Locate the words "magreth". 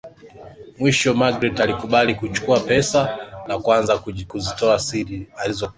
1.13-1.59